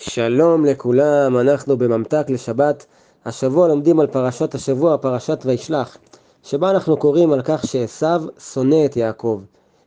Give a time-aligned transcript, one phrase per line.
[0.00, 2.86] שלום לכולם, אנחנו בממתק לשבת.
[3.24, 5.96] השבוע לומדים על פרשת השבוע, פרשת וישלח,
[6.42, 8.06] שבה אנחנו קוראים על כך שעשו
[8.52, 9.40] שונא את יעקב.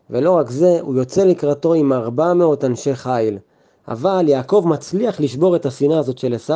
[0.09, 3.37] ולא רק זה, הוא יוצא לקראתו עם 400 אנשי חיל.
[3.87, 6.53] אבל יעקב מצליח לשבור את השנאה הזאת של עשו,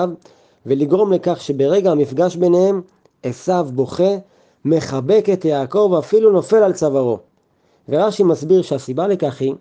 [0.66, 2.82] ולגרום לכך שברגע המפגש ביניהם,
[3.24, 4.16] עשו בוכה,
[4.66, 7.20] מחבק את יעקב ואפילו נופל על צווארו.
[7.90, 9.54] ורש"י מסביר שהסיבה לכך היא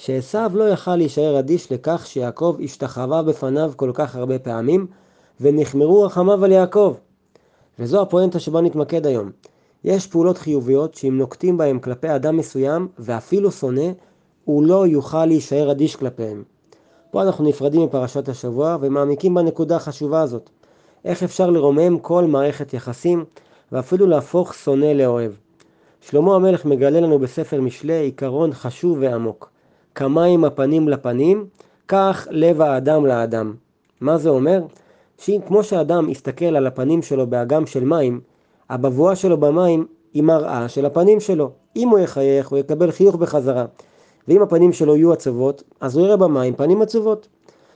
[0.00, 4.86] שעשו לא יכל להישאר אדיש לכך שיעקב השתחווה בפניו כל כך הרבה פעמים,
[5.40, 6.94] ונחמרו רחמיו על יעקב.
[7.78, 9.30] וזו הפואנטה שבה נתמקד היום.
[9.84, 13.90] יש פעולות חיוביות שאם נוקטים בהן כלפי אדם מסוים, ואפילו שונא,
[14.44, 16.42] הוא לא יוכל להישאר אדיש כלפיהם.
[17.10, 20.50] פה אנחנו נפרדים מפרשת השבוע ומעמיקים בנקודה החשובה הזאת.
[21.04, 23.24] איך אפשר לרומם כל מערכת יחסים,
[23.72, 25.32] ואפילו להפוך שונא לאוהב.
[26.00, 29.50] שלמה המלך מגלה לנו בספר משלי עיקרון חשוב ועמוק.
[29.94, 31.46] כמים הפנים לפנים,
[31.88, 33.54] כך לב האדם לאדם.
[34.00, 34.62] מה זה אומר?
[35.18, 38.20] שאם כמו שאדם יסתכל על הפנים שלו באגם של מים,
[38.70, 41.50] הבבואה שלו במים היא מראה של הפנים שלו.
[41.76, 43.64] אם הוא יחייך, הוא יקבל חיוך בחזרה.
[44.28, 47.28] ואם הפנים שלו יהיו עצובות, אז הוא יראה במים פנים עצובות.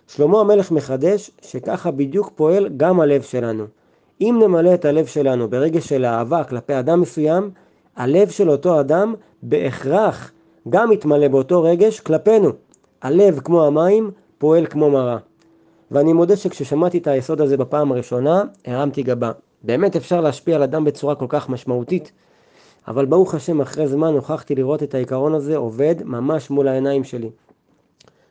[0.06, 3.64] שלמה המלך מחדש שככה בדיוק פועל גם הלב שלנו.
[4.20, 7.50] אם נמלא את הלב שלנו ברגש של אהבה כלפי אדם מסוים,
[7.97, 10.33] הלב של אותו אדם בהכרח
[10.68, 12.50] גם מתמלא באותו רגש כלפינו.
[13.02, 15.16] הלב כמו המים פועל כמו מראה.
[15.90, 19.32] ואני מודה שכששמעתי את היסוד הזה בפעם הראשונה, הרמתי גבה.
[19.62, 22.12] באמת אפשר להשפיע על אדם בצורה כל כך משמעותית,
[22.88, 27.30] אבל ברוך השם אחרי זמן הוכחתי לראות את העיקרון הזה עובד ממש מול העיניים שלי.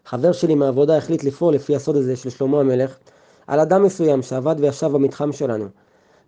[0.06, 2.98] חבר שלי מהעבודה החליט לפעול לפי הסוד הזה של שלמה המלך
[3.48, 5.66] על אדם מסוים שעבד וישב במתחם שלנו.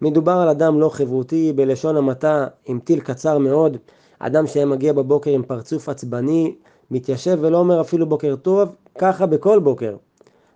[0.01, 3.77] מדובר על אדם לא חברותי, בלשון המעטה, עם טיל קצר מאוד,
[4.19, 6.55] אדם שהיה מגיע בבוקר עם פרצוף עצבני,
[6.91, 9.95] מתיישב ולא אומר אפילו בוקר טוב, ככה בכל בוקר.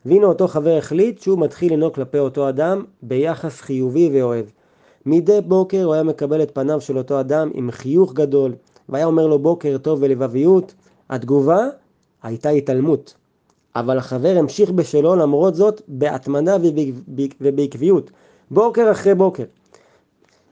[0.05, 4.45] והנה אותו חבר החליט שהוא מתחיל לנהוג כלפי אותו אדם ביחס חיובי ואוהב.
[5.05, 8.55] מדי בוקר הוא היה מקבל את פניו של אותו אדם עם חיוך גדול,
[8.89, 10.73] והיה אומר לו בוקר טוב ולבביות.
[11.09, 11.67] התגובה
[12.23, 13.13] הייתה התעלמות.
[13.75, 16.57] אבל החבר המשיך בשלו למרות זאת בהתמדה
[17.41, 18.11] ובעקביות,
[18.51, 19.43] בוקר אחרי בוקר.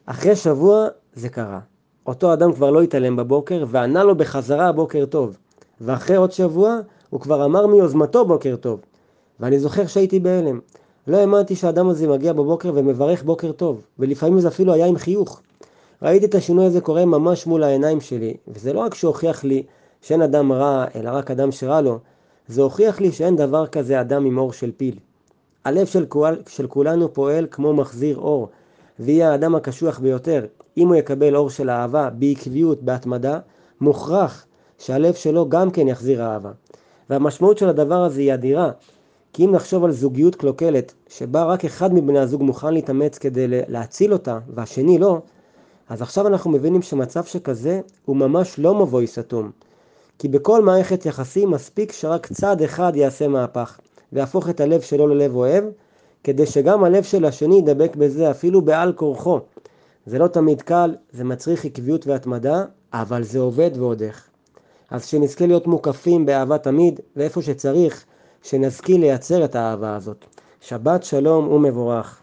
[0.05, 1.59] אחרי שבוע זה קרה.
[2.07, 5.37] אותו אדם כבר לא התעלם בבוקר וענה לו בחזרה בוקר טוב.
[5.81, 6.79] ואחרי עוד שבוע
[7.09, 8.79] הוא כבר אמר מיוזמתו בוקר טוב.
[9.39, 10.59] ואני זוכר שהייתי בהלם.
[11.07, 15.41] לא האמנתי שהאדם הזה מגיע בבוקר ומברך בוקר טוב, ולפעמים זה אפילו היה עם חיוך.
[16.01, 19.63] ראיתי את השינוי הזה קורה ממש מול העיניים שלי, וזה לא רק שהוכיח לי
[20.01, 21.99] שאין אדם רע, אלא רק אדם שרע לו,
[22.47, 24.95] זה הוכיח לי שאין דבר כזה אדם עם אור של פיל.
[25.65, 28.49] הלב של, כול, של כולנו פועל כמו מחזיר אור,
[28.99, 30.45] ויהיה האדם הקשוח ביותר.
[30.77, 33.39] אם הוא יקבל אור של אהבה בעקביות, בהתמדה,
[33.81, 34.45] מוכרח
[34.77, 36.51] שהלב שלו גם כן יחזיר אהבה.
[37.09, 38.71] והמשמעות של הדבר הזה היא אדירה,
[39.33, 44.13] כי אם נחשוב על זוגיות קלוקלת, שבה רק אחד מבני הזוג מוכן להתאמץ כדי להציל
[44.13, 45.21] אותה, והשני לא,
[45.89, 49.51] אז עכשיו אנחנו מבינים שמצב שכזה הוא ממש לא מבוי סתום.
[50.19, 53.79] כי בכל מערכת יחסים מספיק שרק צד אחד יעשה מהפך,
[54.13, 55.63] ויהפוך את הלב שלו ללב אוהב,
[56.23, 59.39] כדי שגם הלב של השני ידבק בזה אפילו בעל כורחו.
[60.07, 62.63] זה לא תמיד קל, זה מצריך עקביות והתמדה,
[62.93, 64.27] אבל זה עובד ועוד איך.
[64.89, 68.05] אז שנזכה להיות מוקפים באהבה תמיד, ואיפה שצריך,
[68.43, 70.25] שנשכיל לייצר את האהבה הזאת.
[70.61, 72.21] שבת שלום ומבורך.